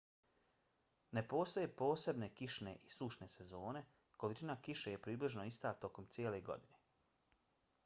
[1.17, 3.85] ne postoje posebne kišne i sušne sezone:
[4.25, 6.83] količina kiše je približno ista tokom cijele godine